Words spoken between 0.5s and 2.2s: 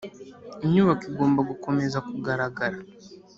inyubako igomba gukomeza